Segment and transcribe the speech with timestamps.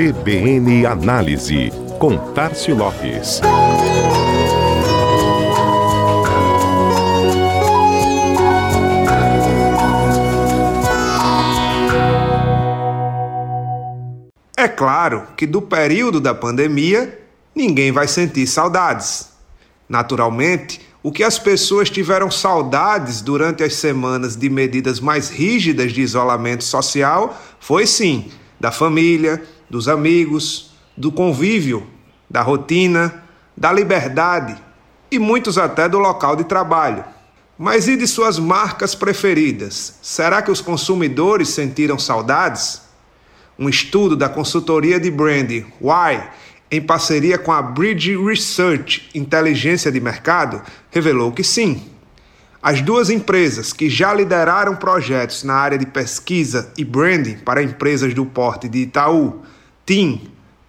[0.00, 3.42] CBN Análise, com Tarcio Lopes.
[14.56, 17.20] É claro que do período da pandemia
[17.54, 19.28] ninguém vai sentir saudades.
[19.86, 26.00] Naturalmente, o que as pessoas tiveram saudades durante as semanas de medidas mais rígidas de
[26.00, 31.86] isolamento social foi sim da família, dos amigos, do convívio,
[32.28, 33.22] da rotina,
[33.56, 34.56] da liberdade
[35.10, 37.04] e muitos até do local de trabalho.
[37.56, 39.98] Mas e de suas marcas preferidas?
[40.02, 42.82] Será que os consumidores sentiram saudades?
[43.58, 46.22] Um estudo da consultoria de branding Why,
[46.70, 51.86] em parceria com a Bridge Research Inteligência de Mercado, revelou que sim.
[52.62, 58.14] As duas empresas que já lideraram projetos na área de pesquisa e branding para empresas
[58.14, 59.42] do porte de Itaú,
[59.90, 60.20] TIM,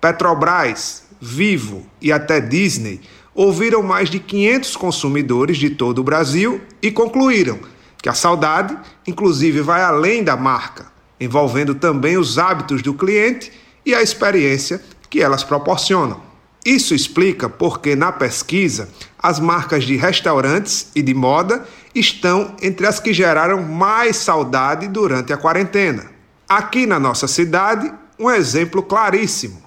[0.00, 3.02] Petrobras, Vivo e até Disney
[3.34, 7.58] ouviram mais de 500 consumidores de todo o Brasil e concluíram
[8.00, 8.74] que a saudade,
[9.06, 10.86] inclusive, vai além da marca
[11.20, 13.52] envolvendo também os hábitos do cliente
[13.84, 16.22] e a experiência que elas proporcionam.
[16.64, 22.98] Isso explica porque, na pesquisa, as marcas de restaurantes e de moda estão entre as
[22.98, 26.06] que geraram mais saudade durante a quarentena.
[26.48, 29.62] Aqui na nossa cidade, um exemplo claríssimo.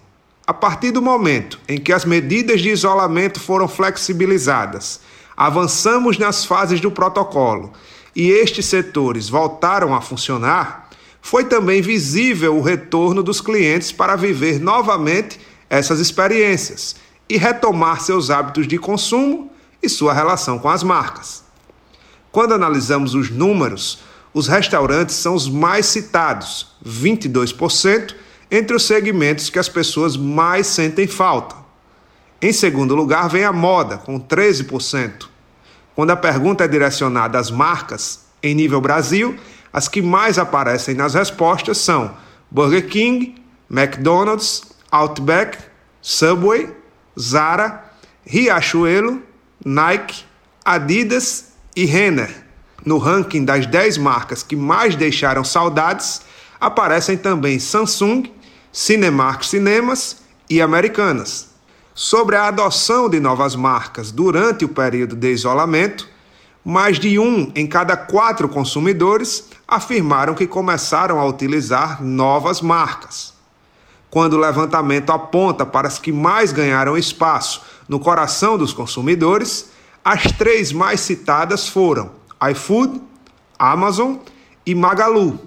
[0.46, 5.00] A partir do momento em que as medidas de isolamento foram flexibilizadas,
[5.36, 7.74] avançamos nas fases do protocolo
[8.16, 10.88] e estes setores voltaram a funcionar,
[11.20, 18.30] foi também visível o retorno dos clientes para viver novamente essas experiências e retomar seus
[18.30, 19.52] hábitos de consumo
[19.82, 21.44] e sua relação com as marcas.
[22.32, 28.14] Quando analisamos os números, os restaurantes são os mais citados, 22%,
[28.56, 31.56] entre os segmentos que as pessoas mais sentem falta.
[32.40, 35.28] Em segundo lugar, vem a moda, com 13%.
[35.96, 39.36] Quando a pergunta é direcionada às marcas, em nível Brasil,
[39.72, 42.16] as que mais aparecem nas respostas são
[42.52, 43.34] Burger King,
[43.72, 44.62] McDonald's,
[44.92, 45.58] Outback,
[46.00, 46.70] Subway,
[47.20, 47.92] Zara,
[48.24, 49.20] Riachuelo,
[49.66, 50.26] Nike,
[50.64, 52.44] Adidas e Renner.
[52.86, 56.22] No ranking das 10 marcas que mais deixaram saudades,
[56.62, 58.26] aparecem também Samsung,
[58.76, 61.52] Cinemark Cinemas e Americanas.
[61.94, 66.10] Sobre a adoção de novas marcas durante o período de isolamento,
[66.66, 73.36] mais de um em cada quatro consumidores afirmaram que começaram a utilizar novas marcas.
[74.10, 79.70] Quando o levantamento aponta para as que mais ganharam espaço no coração dos consumidores,
[80.04, 82.10] as três mais citadas foram
[82.50, 83.00] iFood,
[83.60, 84.16] Amazon
[84.66, 85.40] e Magalu.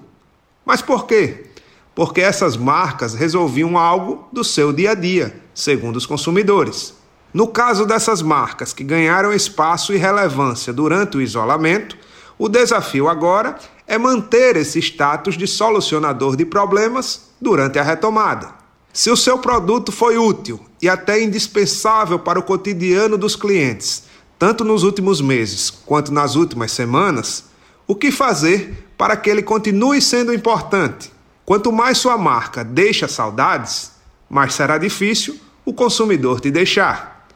[0.65, 1.47] Mas por quê?
[1.97, 6.93] Porque essas marcas resolviam algo do seu dia a dia, segundo os consumidores.
[7.33, 11.97] No caso dessas marcas que ganharam espaço e relevância durante o isolamento,
[12.39, 13.57] o desafio agora
[13.87, 18.51] é manter esse status de solucionador de problemas durante a retomada.
[18.93, 24.05] Se o seu produto foi útil e até indispensável para o cotidiano dos clientes,
[24.39, 27.45] tanto nos últimos meses quanto nas últimas semanas,
[27.87, 31.16] o que fazer para que ele continue sendo importante?
[31.47, 33.93] Quanto mais sua marca deixa saudades,
[34.29, 37.29] mais será difícil o consumidor te deixar.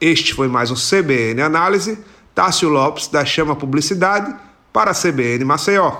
[0.00, 1.98] Este foi mais um CBN Análise.
[2.32, 4.32] Tássio Lopes, da Chama Publicidade,
[4.72, 5.96] para a CBN Maceió.